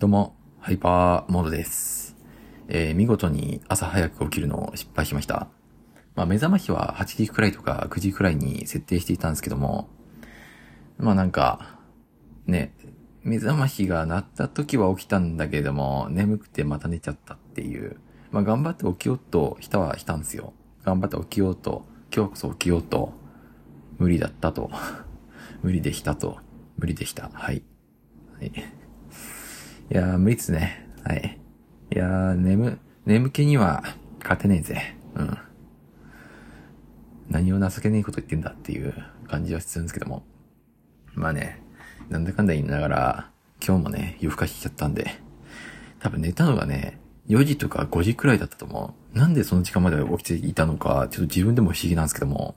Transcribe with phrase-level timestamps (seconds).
[0.00, 2.16] どうも、ハイパーモードです。
[2.66, 5.46] えー見事に朝早く起きるのを失敗しました。
[6.16, 9.88] まあ、目覚ましは8時くらいとか9時くらいに設定していたんですけども、
[10.98, 11.78] まあなんか、
[12.46, 12.74] ね、
[13.22, 17.96] 目覚ましが鳴った時は起きたんだけども、眠くてまた寝ちゃったっていう。
[18.32, 20.54] まあ頑張って起きようとしたはしたんですよ。
[20.84, 23.12] 頑張って起きようと、今日こそ起きようと、
[23.98, 24.72] 無理だったと。
[25.62, 26.40] 無理でしたと。
[26.78, 27.30] 無理でした。
[27.32, 27.62] はい。
[28.40, 28.83] はい。
[29.90, 30.88] いやー、無理っすね。
[31.04, 31.38] はい。
[31.92, 33.84] いやー、眠、眠気には
[34.22, 34.96] 勝てねえぜ。
[35.14, 35.38] うん。
[37.28, 38.94] 何を情けねえこと言ってんだっていう
[39.28, 40.24] 感じはするんですけども。
[41.12, 41.62] まあね、
[42.08, 43.30] なんだかんだ言いながら、
[43.64, 45.20] 今日もね、夜更かししちゃったんで、
[46.00, 46.98] 多分寝たのがね、
[47.28, 49.18] 4時とか5時くらいだったと思う。
[49.18, 52.56] なんでその時間まで起きていたのか、ちょっと自分でも不思議なんですけども、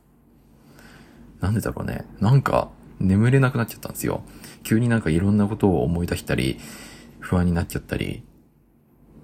[1.42, 2.06] なんでだろうね。
[2.22, 2.70] なんか、
[3.00, 4.24] 眠れなくなっちゃったんですよ。
[4.64, 6.60] 急になんかいろんなことを思い出したり、
[7.28, 8.24] 不安になっちゃったり、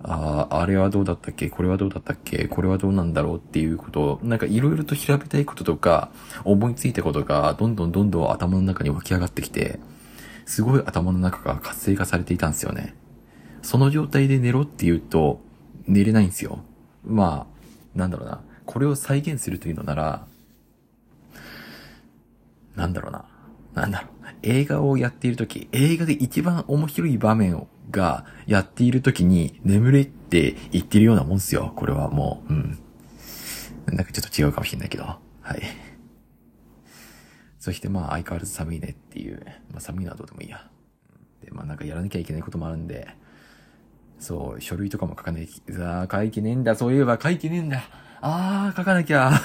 [0.03, 1.49] ああ、あれはどうだったっけ？
[1.49, 2.49] これはどうだったっけ？
[2.49, 6.11] これはどうなんだろうっていうことを、なんかいろいろと調べたいこととか、
[6.43, 9.79] 思いついたことが、どんどんどんどん頭の中に湧き上がってきて、
[10.45, 12.93] すごい頭の中が活性化されていたんですよね。
[13.61, 15.39] その状態で寝ろって言うと、
[15.87, 16.59] 寝れないんですよ。
[17.05, 17.47] ま
[17.95, 18.41] あ、なんだろうな。
[18.65, 20.27] これを再現するというのなら、
[22.75, 23.23] なんだろうな。
[23.73, 24.09] なんだろう。
[24.41, 31.73] 映画をやっているとき、映画で一番面白い場面をがやっているときに眠れって言ってるようなもんっすよ。
[31.75, 32.79] これはもう、うん。
[33.87, 35.03] なんかちょっと違うかもしれないけど。
[35.03, 35.19] は
[35.55, 35.61] い。
[37.59, 39.45] そしてまあ相変わらず寒いねっていう。
[39.71, 40.67] まあ寒いのはどうでもいいや。
[41.41, 43.07] で、まあなんかやらなきゃいけないこともあるんで、
[44.19, 46.75] そう、書類とかも書かない、ああ、書いてねえんだ。
[46.75, 47.83] そういえば書いてねえんだ。
[48.21, 49.31] ああ、書かなきゃ。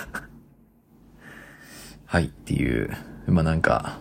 [2.07, 2.91] はい、っていう。
[3.27, 3.99] まあなんか、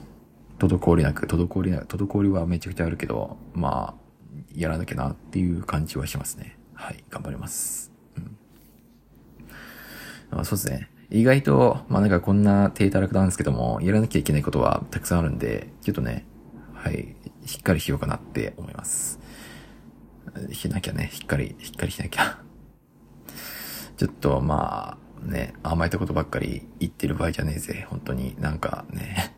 [0.60, 4.07] 滞りなく、滞りなく、滞りはめちゃくちゃあるけど、まあ、
[4.56, 6.58] やらなきゃなっていう感じはしますね。
[6.74, 7.92] はい、頑張ります。
[8.18, 8.38] うん。
[10.32, 10.90] まあ、そうですね。
[11.10, 16.26] 意外と、まあなんかこんな低たらくなんですけども、やらなきゃいけないことはたくさんあるんで、ちょっとね、
[16.74, 19.20] はい、しっかりしようかなって思います。
[20.52, 22.40] しなきゃね、しっかり、しっかりしなきゃ。
[23.96, 27.88] ちょっと、まあ、ね、甘えたことばっかり言ってる場合じゃねえぜ。
[27.90, 29.34] 本当になんかね。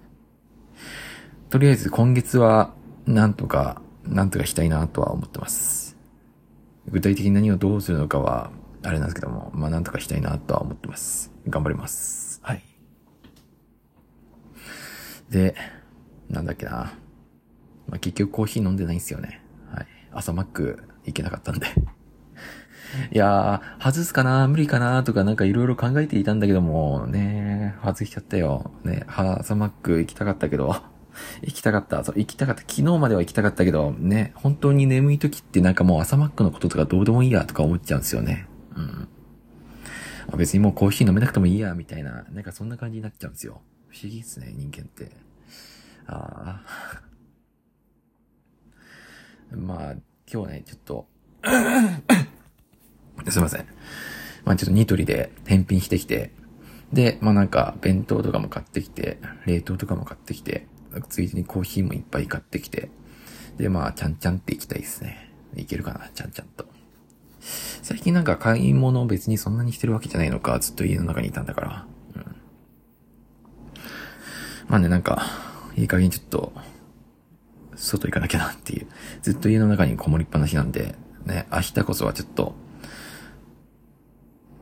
[1.50, 2.74] とりあえず今月は、
[3.06, 5.98] なんとか、なんとかしたいなとは思ってます。
[6.88, 8.52] 具体的に何をどうするのかは、
[8.84, 11.32] あれなんですけども、まあなんとかしたいなとは思ってます。
[11.48, 12.40] 頑張ります。
[12.44, 12.64] はい。
[15.30, 15.56] で、
[16.30, 16.94] なんだっけな。
[17.88, 19.42] まあ結局コーヒー飲んでないんですよね。
[19.72, 19.88] はい。
[20.12, 21.68] 朝マック行けなかったんで。
[23.12, 28.72] いやー、外すかな無理かなとかなんかいろいろ考えていたんだけども、ね外しちゃったよ。
[28.84, 30.76] ねは朝マック行きたかったけど、
[31.42, 32.03] 行きたかった。
[32.03, 32.62] そう、行きたかった。
[32.62, 38.47] 昨日までは行きたかったけど、ね、本当に眠い時ってなんかもう朝マックのこととかどうでもいいやとか思っちゃうんですよね。
[38.75, 39.08] うん。
[40.31, 43.62] あ別にもうコーヒー飲めなくてもいいや、みたいな、なんかそんな感じになっちゃうんですよ。
[43.90, 45.12] 不思議ですね、人間って。
[46.08, 47.02] ああ。
[49.56, 49.96] まあ、
[50.31, 51.08] 今日ね、ちょっと、
[53.30, 53.66] すいません。
[54.46, 56.31] まあちょっとニトリで返品してきて、
[56.94, 60.68] で、まあなんか弁当とかも買ってきて、冷凍とかも買ってきて、
[61.09, 62.89] ついでにコーヒーもいっぱい買ってきて、
[63.57, 65.31] で、まあちゃんちゃんって行きたいですね。
[65.55, 66.66] いけるかな、ちゃんちゃんと。
[67.81, 71.85] 最近なんか買い物別にそんなにしてるわけじゃないのか、ずっと家の中にいたんだから。
[72.16, 72.35] うん。
[74.67, 75.25] まあね、なんか、
[75.75, 76.53] いい加減ちょっと、
[77.75, 78.88] 外行かなきゃなっていう。
[79.21, 80.95] ずっと家の中にこもりっぱなしなんで、
[81.25, 82.53] ね、明日こそはちょっと、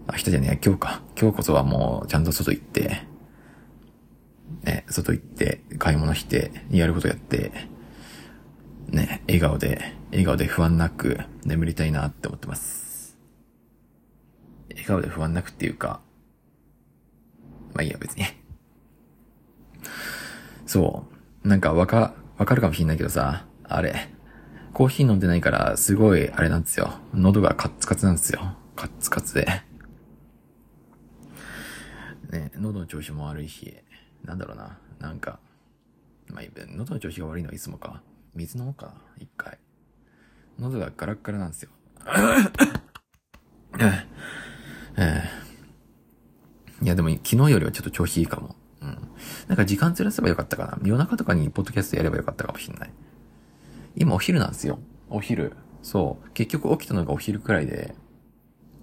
[0.09, 1.01] 明日じゃねえ、今日か。
[1.19, 3.03] 今日こそはもうちゃんと外行って、
[4.63, 7.51] ね、外行って、買い物して、やることやって、
[8.89, 13.17] ね、笑顔で、笑顔で不安なく眠りたいなって思ってます。
[14.71, 15.99] 笑顔で不安なくっていうか、
[17.73, 18.25] まあいいや、別に。
[20.65, 21.05] そ
[21.43, 21.47] う。
[21.47, 24.09] なんかわか、わかるかもしんないけどさ、あれ、
[24.73, 26.93] コーヒー飲んでないから、すごい、あれなんですよ。
[27.13, 28.55] 喉がカッツカツなんですよ。
[28.75, 29.47] カッツカツで。
[32.31, 33.75] ね、喉の調子も悪いし、
[34.27, 35.39] なんだろうな、なんか、
[36.27, 36.43] まあ、
[36.75, 38.03] 喉の調子が悪いのはいつもか。
[38.35, 39.57] 水飲もうかな、一回。
[40.59, 41.69] 喉がガラッガラなんですよ。
[43.79, 44.05] え
[44.97, 45.23] え
[46.83, 48.55] いや、でも昨日よりはちょっと調子いいかも。
[48.81, 48.97] うん。
[49.47, 50.77] なんか時間ずらせばよかったかな。
[50.83, 52.89] 夜中とかにポッドキャストやればよかったかもしれない。
[53.95, 54.79] 今お昼なんですよ。
[55.09, 55.55] お昼。
[55.81, 56.29] そう。
[56.31, 57.95] 結局起きたのがお昼くらいで、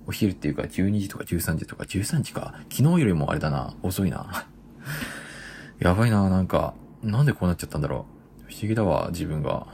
[0.07, 2.55] お昼っていうか12時とか13時とか13時か。
[2.71, 3.75] 昨日よりもあれだな。
[3.83, 4.47] 遅いな。
[5.79, 8.07] やばいな、なんか、なんでこうなっちゃったんだろ
[8.49, 8.51] う。
[8.51, 9.67] 不思議だわ、自分が。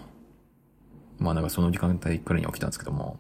[1.19, 3.19] まあなんかその時間帯くらいに起きたんですけども。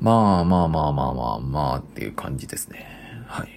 [0.00, 2.86] まあまあまあまあまあまあっていう感じですね。
[3.26, 3.48] はい。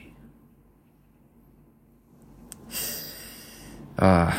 [3.97, 4.33] ああ。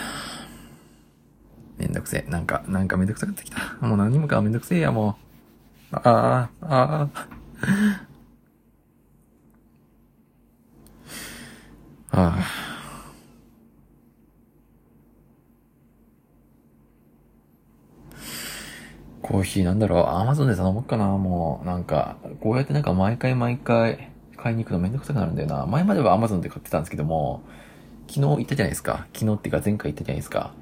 [1.79, 2.31] めんどくせえ。
[2.31, 3.87] なんか、なんかめんどくさくなってきた。
[3.87, 5.17] もう何もかめんどくせえや、も
[5.93, 5.97] う。
[5.97, 7.09] ああ、ああ。
[12.13, 12.60] ああ。
[19.41, 21.67] コーヒーなんだろう、アマゾンで頼もうかな、もう。
[21.67, 25.65] なんか、こうやってなんか毎回毎回買いに行くのめんどくさくなるんだよな。
[25.65, 27.43] 前まではアマゾンで買ってたんですけども、
[28.07, 29.07] 昨日言ったじゃないですか。
[29.15, 30.53] 昨日っていうか前回言ったじゃないですか。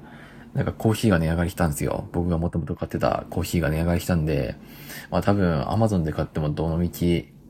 [0.53, 2.07] なんかコーヒーが値上がりしたんですよ。
[2.13, 4.55] 僕がもともと買ってたコーヒーが値上がりしたんで、
[5.11, 6.89] まあ多分 Amazon で買ってもどの道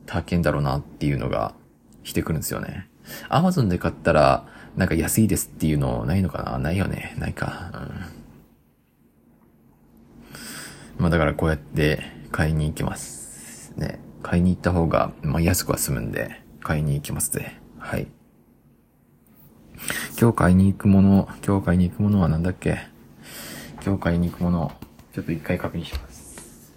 [0.06, 1.54] 高いんだろうなっていうのが
[2.02, 2.88] してくるんですよね。
[3.28, 6.58] Amazon で買ったらなんか安いですっていうのないのかな？
[6.58, 7.14] ないよね。
[7.20, 7.70] ないか。
[7.72, 8.19] うん。
[11.00, 13.72] まあだからこうやって買いに行きます。
[13.76, 13.98] ね。
[14.22, 17.54] 買いに行った方が、まあ安くは済むんで、買いに行きますぜ。
[17.78, 18.06] はい。
[20.20, 22.80] 今日買いに行くもの、今日買いに行くものは何だっけ？
[23.82, 24.72] 今日買いに行くもの、
[25.14, 26.74] ちょっと一回確認します。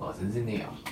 [0.00, 0.91] あ、全然ねえや。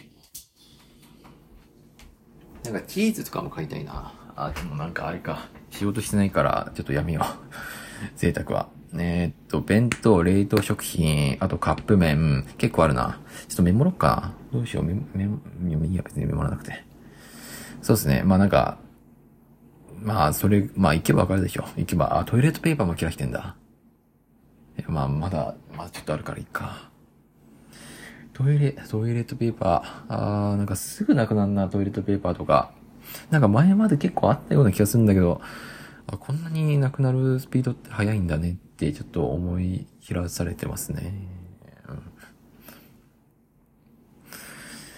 [2.73, 4.13] なんかチーズとかも買いたいな。
[4.37, 5.49] あ、でもなんかあれか。
[5.71, 7.25] 仕事してないから、ちょっとやめよう。
[8.17, 8.69] 贅沢は。
[8.95, 13.21] えー、っと、弁当、冷凍食品、あとカップ麺、結構あるな。
[13.49, 14.33] ちょっとメモろっか。
[14.53, 15.27] どうしよう、メモ、メ
[15.77, 16.85] モ、いいや、別にメモらなくて。
[17.83, 18.23] そうですね。
[18.25, 18.79] まあなんか、
[20.03, 21.65] まあ、それ、まあ行けばわかるでしょ。
[21.77, 23.57] 行けば、あ、トイレットペーパーも切らしてんだ。
[24.89, 26.90] まあ、まだ、まだちょっとあるからいいか。
[28.43, 30.15] トイレ、トイレットペーパー。
[30.15, 32.73] あー、なんかすぐなくなるな、トイレットペーパーとか。
[33.29, 35.43] なんか前まで結構あったような気がするんだけど、
[36.07, 41.13] あ、こんなになくなるスピードって速いんだねってちょっと思い知らされてますね。
[41.87, 42.03] うん、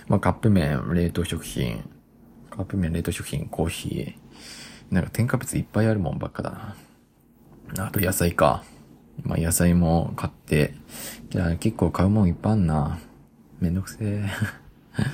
[0.06, 1.82] まあカップ麺、冷凍食品、
[2.48, 4.94] カップ麺、冷凍食品、コーヒー。
[4.94, 6.76] なんか添加物いっぱいあるもんばっかだ
[7.74, 7.86] な。
[7.88, 8.62] あと野菜か。
[9.24, 10.74] まあ野菜も買って。
[11.34, 13.00] いや、結構買うもんいっぱいあんな。
[13.62, 14.24] めんどくせえ。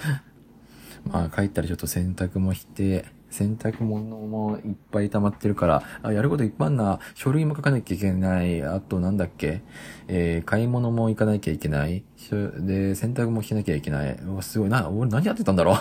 [1.05, 6.99] まあ帰ったらちょっと洗濯もして、洗濯物もいっぱい溜まってるから、あ、やることいっぱいんな。
[7.15, 8.63] 書類も書かなきゃいけない。
[8.63, 9.61] あとなんだっけ？
[10.09, 12.03] えー、買い物も行かなきゃいけない。
[12.31, 14.15] で、洗濯もしなきゃいけない。
[14.15, 14.69] うわ、すごい。
[14.71, 15.77] な、俺何やってたんだろう？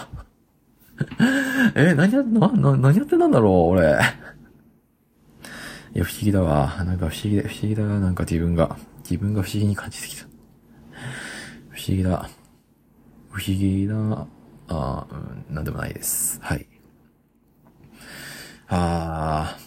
[1.75, 4.00] えー、何やって、な、な、何やってたんだろう俺。
[5.96, 6.84] いや、不思議だわ。
[6.86, 8.78] なんか不思議だ、不思議だなんか自分が。
[9.10, 10.28] 自分が不思議に感じてきた。
[11.70, 12.30] 不思議だ。
[13.29, 14.27] 不思議な、
[14.69, 15.07] あ
[15.50, 16.39] うん、なんでもないです。
[16.41, 16.68] はい。
[18.68, 19.57] あ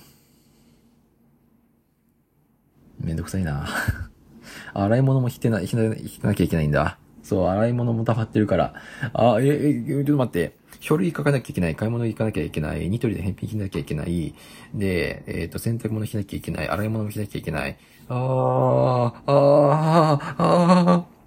[3.00, 3.06] ー。
[3.06, 3.66] めんどくさいな。
[4.74, 6.98] 洗い物も引てな、引かなきゃいけないんだ。
[7.22, 8.74] そう、洗い物も溜まってるから。
[9.12, 10.56] あ、え、え、ちょっと待って。
[10.80, 11.76] 書類書かなきゃいけない。
[11.76, 12.88] 買い物行かなきゃいけない。
[12.88, 14.34] ニトリで返品しなきゃいけない。
[14.74, 16.68] で、えっ、ー、と、洗濯物しなきゃいけない。
[16.68, 17.76] 洗い物もしなきゃいけない。
[18.08, 18.18] あー、
[19.26, 21.20] あー、あー。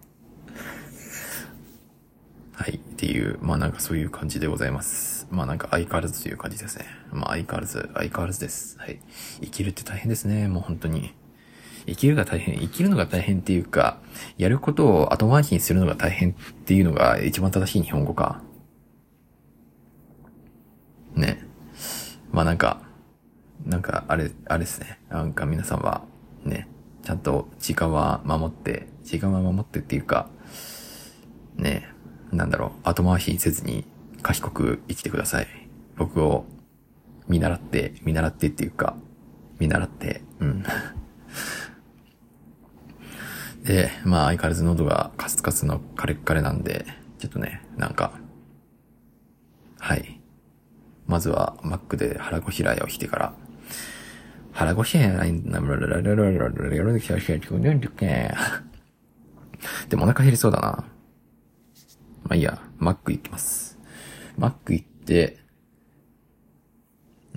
[2.64, 2.80] はい。
[3.04, 5.28] っていう、まあなんかそういう感じでございます。
[5.30, 6.86] まあなんか相変わらずという感じですね。
[7.12, 8.80] まあ相変わらず、相変わらずです。
[8.80, 9.02] はい。
[9.42, 10.48] 生きるって大変ですね。
[10.48, 11.14] もう本当に。
[11.86, 13.98] 生きるが大変、生きるのが大変っていうか、
[14.38, 16.34] やることを後回しにするのが大変っ
[16.66, 18.42] ていうのが一番正しい日本語か。
[21.14, 21.46] ね。
[22.32, 22.84] まあなんか、
[23.66, 25.02] なんかあれ、あれですね。
[25.10, 26.04] なんか皆さんは、
[26.46, 26.70] ね、
[27.04, 30.30] ちゃんと時間は守って、時間は守ってっていうか、
[31.58, 31.93] ね、
[32.34, 33.86] なんだろう、後回しせずに
[34.22, 35.48] 賢く生きてください。
[35.98, 36.46] 僕を
[37.28, 38.96] 見習って、見習ってっていうか、
[39.60, 40.64] 見習って、うん。
[43.64, 46.86] で、まあ相変わらず喉がカスカスのカレッカレなんで、
[47.20, 48.12] ちょっとね、なんか、
[49.80, 50.20] はい。
[51.06, 53.34] まずは Mac で腹ごしらえをしてから、
[54.52, 55.60] 腹ごしらえないんだ、
[59.90, 60.84] でもお腹減りそうだな。
[62.24, 63.78] まあいいや、Mac 行きます。
[64.38, 65.38] Mac 行って、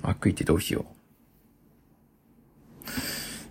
[0.01, 0.85] Mac 行ってどうしよ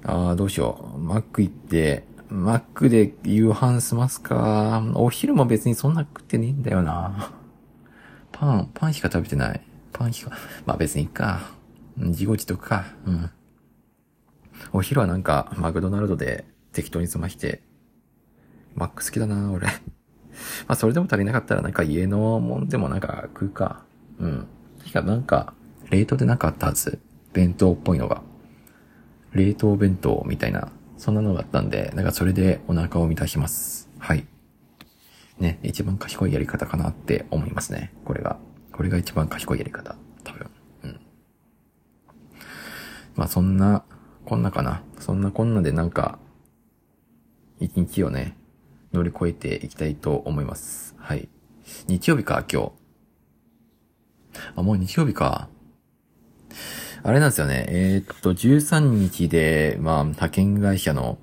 [0.05, 0.09] う。
[0.09, 0.99] ああ、どうしよう。
[0.99, 4.83] Mac 行って、Mac で夕飯済ますか。
[4.95, 7.33] お昼も別にそんな食ってねえんだよな。
[8.33, 9.61] パン、パンしか食べてない。
[9.93, 10.33] パンしか、
[10.65, 11.51] まあ別にいいか。
[11.97, 12.85] 自業自得か。
[13.07, 13.31] うん。
[14.73, 17.63] お昼はなんか、マクドナルドで適当に済まして、
[18.75, 19.69] マック好きだな、俺。
[20.69, 23.85] まあ、それでも足りなかったらなんか家のもんでもなんか食うか。
[24.19, 24.47] うん。
[24.81, 25.55] 確かなんか、
[25.91, 26.99] 冷凍でなかったはず。
[27.33, 28.23] 弁当っぽいのが。
[29.33, 33.91] 冷凍弁当みたいな、そんなのがあったんで、なんかそれでお腹を満たします。
[33.99, 34.27] はい。
[35.39, 37.93] ね、一番賢いやり方かなって思いますね。
[38.05, 38.39] これが。
[38.73, 39.97] これが一番賢いやり方。
[40.25, 40.51] 多分。
[40.85, 41.01] うん。
[43.15, 43.85] まあそんな、
[44.25, 44.83] こんなかな。
[44.99, 46.19] そんなこんなでなんか、
[47.61, 48.37] 一日をね、
[48.97, 50.95] 乗り越えていきたいと思います。
[50.99, 51.29] はい。
[51.87, 52.73] 日曜日か、今日。
[54.57, 55.49] あ、もう日曜日か。
[57.03, 57.67] あれなんですよね。
[57.69, 61.19] えー、っと、13日で、まあ、派遣会社の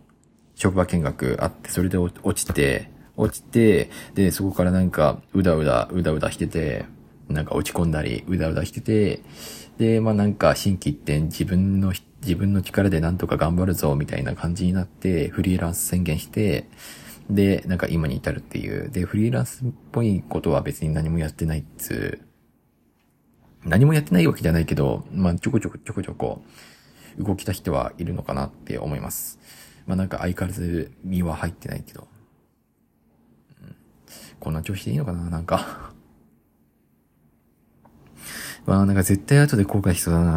[0.56, 6.86] 職場見学あって、それで落ちて、落ちて、で、そこからなんか、うだうだ、うだうだしてて、
[7.27, 9.22] なんか落ち込んだり、うだうだしてて、
[9.77, 16.70] で、まあなんか、新規一点、自分の、自分の力でなんとか頑張るぞ、みたいな感じになって、フリーランス宣言して、
[17.30, 18.89] で、なんか今に至るっていう。
[18.89, 22.22] で、フリーランスっぽいことは別に何もやってないっつ
[23.65, 26.44] 何もやってないわけじゃないけど、まあちょこちょこちょこちょこ
[27.18, 29.39] 動きた人はいるのかなって思います。
[29.88, 32.08] まあなんか相変わらず身は入ってないけど。
[33.62, 33.75] うん、
[34.39, 35.94] こんな調子でいいのかななんか
[38.65, 40.34] まあなんか絶対後で後悔しそうだな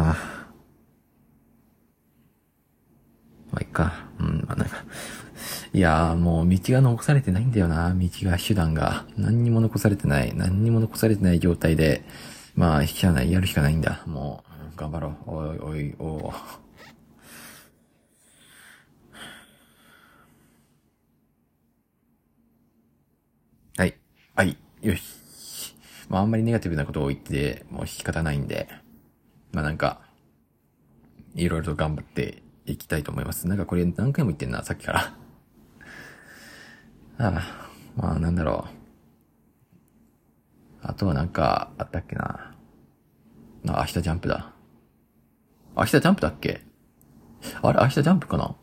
[3.51, 4.07] まあいっか。
[4.19, 4.85] うん、まあなんか、
[5.73, 7.93] いやーもう道が残されてないんだよな。
[7.93, 9.05] 道が、手段が。
[9.17, 10.33] 何にも残されてない。
[10.35, 12.03] 何にも残されてない状態で、
[12.55, 13.31] まあ、しゃない。
[13.31, 14.03] やるしかないんだ。
[14.05, 14.43] も
[14.75, 15.15] う、頑張ろう。
[15.27, 16.33] おいおい、お
[23.77, 23.93] はい。
[24.35, 24.57] はい。
[24.81, 25.75] よし。
[26.09, 28.69] まあ、あんまりネガティブなことを言って、もう仕方ないんで、
[29.51, 30.01] まあなんか、
[31.35, 33.47] いろいろと頑張っていきたいと思います。
[33.47, 35.26] なんかこれ何回も言ってんな、さっきから。
[37.19, 38.77] ああ、まあなんだろう。
[40.83, 42.55] あとはなんか、あったっけな。
[43.67, 44.53] あ、明日ジャンプだ。
[45.75, 46.61] 明日ジャンプだっけ？
[47.61, 48.55] あれ、明日ジャンプかな？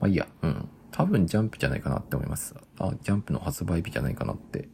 [0.00, 0.68] まあいいや、うん。
[0.90, 2.54] 多分ジャンプじゃないかなって思います。
[2.78, 4.68] あ、ジャンプの発売日じゃないかなって。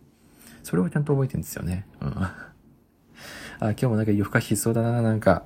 [0.63, 1.87] それをちゃんと覚えてるんですよね。
[2.01, 2.13] うん。
[2.21, 2.35] あ、
[3.61, 5.45] 今日もなんか夜更かししそうだな、なんか。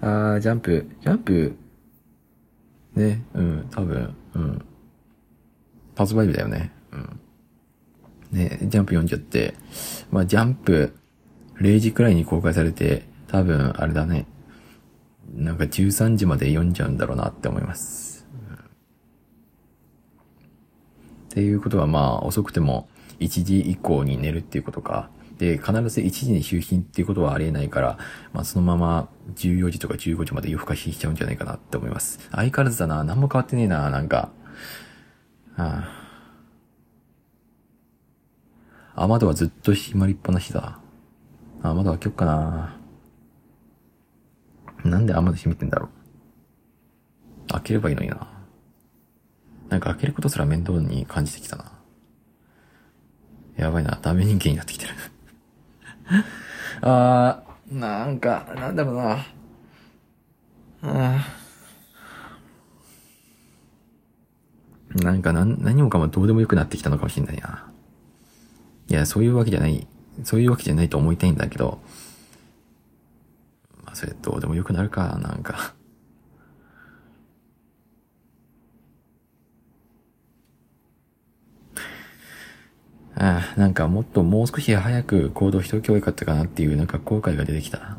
[0.00, 1.56] あジャンプ、ジャンプ、
[2.94, 4.64] ね、うん、多分、うん。
[5.98, 6.70] 発売日だよね。
[6.92, 7.20] うん。
[8.30, 9.54] ね、ジャンプ読んじゃって、
[10.12, 10.94] まあ、ジャンプ、
[11.60, 14.26] 0時くらいに公開されて、多分、あれだね。
[15.34, 18.28] なんか13時まで読んじゃうんだろうなって思います。
[18.48, 18.58] うん、っ
[21.30, 22.88] ていうことはまあ、遅くても
[23.18, 25.10] 1時以降に寝るっていうことか。
[25.38, 27.98] で、必ず1時に就寝っていうことはありえないから、
[28.32, 32.20] まあそのまま14時とか15時まで夜更かししちゃうんじゃないかなって思います。
[32.30, 33.02] 相変わらずだな。
[33.02, 34.30] 何も変わってねえな、なんか。
[35.58, 35.82] は
[38.94, 40.78] あ、雨戸はずっと閉まりっぱなしだ。
[41.62, 42.76] あ、窓開けよっかな。
[44.84, 45.88] なんで雨戸閉めてんだろ
[47.48, 47.52] う。
[47.52, 48.28] 開ければいいのにな。
[49.68, 51.72] なんか開けることすら面倒に感じてきたな。
[53.56, 54.94] やばいな、ダメ人間になってきてる
[56.82, 59.26] あー、なんか、なんだろうな。
[60.82, 61.37] あ
[65.08, 67.70] なんか何、何もかもどうでもよくなってきたのかもしれないな。
[68.88, 69.86] いや、そういうわけじゃない。
[70.24, 71.80] そういうわけじゃないと思いたいんだけど、
[73.84, 75.74] まあ、それどうでもよくなるか、なんか
[83.16, 87.96] ああ、なんかもっともう少し早く行動しておけばよかったかなっていうなんか後悔が出てきた。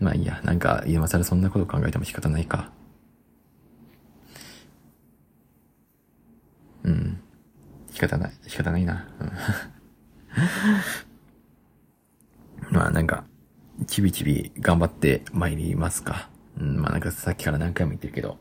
[0.00, 2.70] まあいいや、なんか今更そんなこと考えても仕方ないか。
[6.84, 7.20] うん。
[7.98, 8.32] 仕方ない。
[8.46, 9.08] 仕方ないな。
[12.70, 13.24] まあなんか、
[13.88, 16.30] ちびちび頑張って参りますか。
[16.60, 18.38] うん、まあなんかさっきから何回も言ってるけど、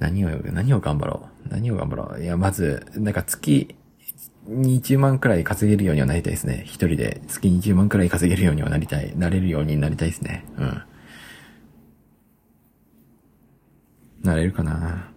[0.00, 1.50] 何を、何を頑張ろう。
[1.50, 2.22] 何を頑張ろう。
[2.22, 3.76] いや、まず、なんか月
[4.48, 6.64] 20万くらい稼げるようにはなりたいですね。
[6.66, 9.16] 一人で月20万くらい稼げるようにはなりたい。
[9.16, 10.44] なれるようになりたいですね。
[10.58, 10.82] うん。
[14.24, 15.13] なれるかな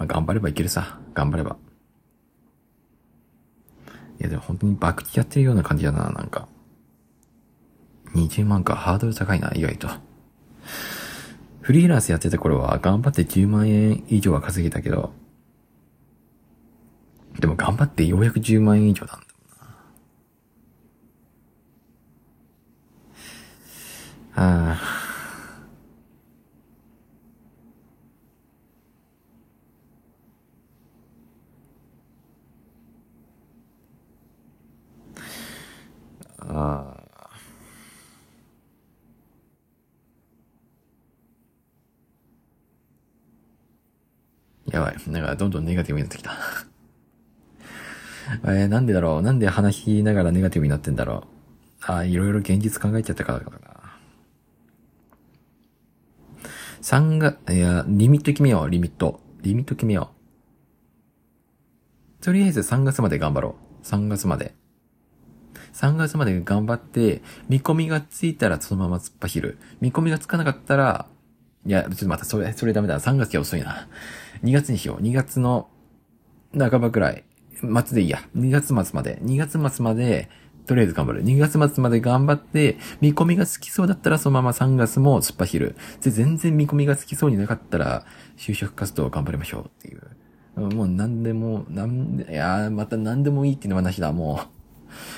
[0.00, 0.98] まあ、頑張ればいけるさ。
[1.12, 1.58] 頑張れば。
[4.18, 6.48] いやでも本当に博打やってるような感じだな、なんか。
[8.14, 9.88] 20万か、ハードル高いな、意外と。
[11.60, 15.12] フリーランスやってた頃は頑張って10万円以上は稼げたけど、
[17.38, 19.26] でも頑張ってようやく10万円以上なんだ
[24.34, 24.72] もんな。
[24.72, 24.99] ああ。
[36.60, 37.30] あ
[44.70, 44.96] やばい。
[45.08, 46.32] なんか、どんどんネガティブになってきた
[48.44, 49.22] えー、なんでだろう？
[49.22, 51.24] なんで話しながらネガティブになってんだろ
[51.88, 51.92] う？
[51.92, 53.58] あいろいろ現実考えちゃったからかな。
[56.82, 59.20] 3が、いや、リミット決めよう、リミット。
[59.42, 60.10] リミット決めよ
[62.20, 62.24] う。
[62.24, 63.86] とりあえず3月まで頑張ろう。
[63.86, 64.54] 3月まで。
[65.72, 69.58] 3月まで頑張って、見込みがついたらそのまま突っ走る。
[69.80, 71.06] 見込みがつかなかったら、
[71.66, 72.98] いや、ちょっと待った、それ、それダメだ。
[72.98, 73.88] 3月は遅いな。
[74.42, 75.02] 2月にしよう。
[75.02, 75.68] 2月の
[76.58, 77.24] 半ばくらい。
[77.52, 78.22] 末でいいや。
[78.36, 79.18] 2月末まで。
[79.22, 80.30] 2月末まで、
[80.66, 81.24] とりあえず頑張る。
[81.24, 85.76] 2月末まで頑張って、見込みがつきそうだったらそのまま3月も突っ走る。
[86.00, 90.00] で、全然見込みがつきそうになかったら、就職活動を頑張りましょうっていう。
[90.56, 94.59] もう何でも、なんで、いやまた何でもいいっていうの話だ、もう。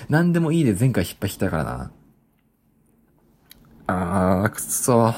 [0.08, 1.90] 何でもいいで前回失敗したからな。
[3.86, 5.14] あー、くっそ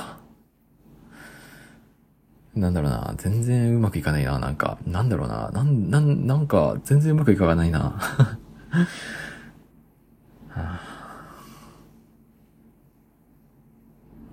[2.54, 3.14] なんだろうな。
[3.18, 4.38] 全然うまくいかないな。
[4.38, 5.50] なんか、なんだろうな。
[5.50, 7.99] なん、なん、なんか、全然うまくいかないな。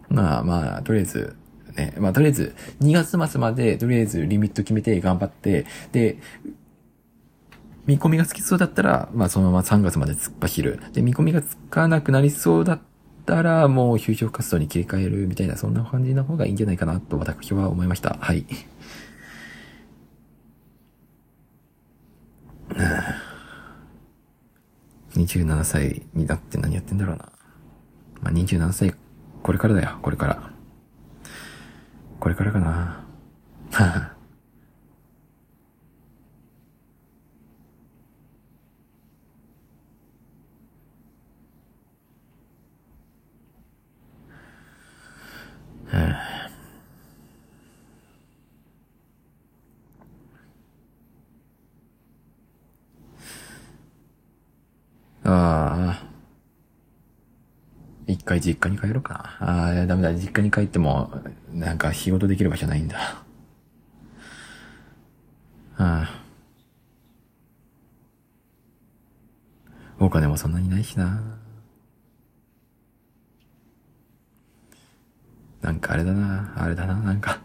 [0.10, 1.36] まあまあ、とりあえず、
[1.76, 6.18] ね、まあとりあえず、2月末までとりあえずリミット決めて頑張って、で、
[7.92, 10.82] 見込みがつきそうだったら、まあそのまま3月まで突っ走る。
[10.94, 12.82] で、見込みがつかなくなりそうだっ
[13.26, 18.18] たら、もう就職活動に切り替えるみたいな、そんな感じの方がいいんじゃないかなと私は思いました。
[18.22, 18.46] はい。
[25.16, 27.30] 27歳になって何やってんだろうな。
[28.22, 28.96] まあ、27歳、
[29.44, 30.50] これからだよ、これから。
[32.22, 33.04] これからかな。
[33.74, 34.21] はは。
[55.32, 56.12] ああ。
[58.08, 59.48] 一回実家に帰ろうかな。
[59.50, 60.14] ああ、ダメだ。
[60.14, 61.10] 実家に帰っても、
[61.54, 63.24] なんか仕事できる場所ないんだ。
[65.78, 66.22] ああ。
[70.00, 71.22] お金もそんなにないしな。
[75.62, 76.54] なんかあれだな。
[76.58, 77.40] あれだな、なんか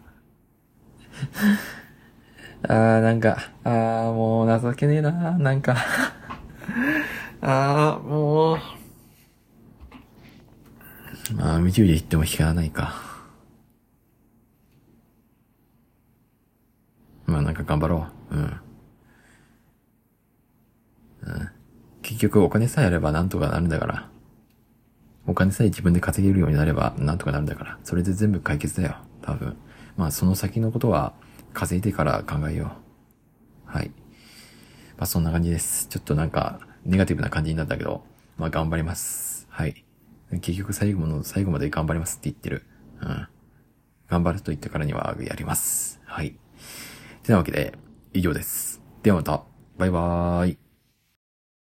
[2.69, 5.39] ああ、なんか、ああ、もう情けねえな。
[5.39, 5.77] なんか
[7.43, 8.59] ああ、もう。
[11.35, 12.95] まあ、宇宙で言っても引かないか。
[17.27, 18.37] まあ、なんか頑張ろう。
[18.37, 18.61] うん。
[21.23, 21.51] うん。
[22.03, 24.09] 結局お金さえあればなんとかなるんだから。
[25.27, 27.79] お金さえ自分で稼げるようになればなんとかなるんだから。
[27.83, 28.97] それで全部解決だよ。
[29.23, 29.57] 多分。
[29.97, 31.15] まあ、その先のことは
[31.53, 32.73] 稼いでから考えよ
[33.67, 33.71] う。
[33.71, 33.91] はい。
[34.97, 35.89] まあ、そんな感じです。
[35.89, 38.05] ちょっとなんか、ネガティブな感じになったけど、
[38.37, 39.47] まあ頑張ります。
[39.51, 39.85] はい。
[40.41, 42.65] 結局最後の最後まで頑張りますって言ってる。
[43.01, 43.29] うん。
[44.09, 46.01] 頑張ると言ってからにはやります。
[46.05, 46.37] はい。
[47.23, 47.75] てなわけで、
[48.13, 48.81] 以上です。
[49.03, 49.43] ではまた、
[49.77, 50.66] バイバーイ。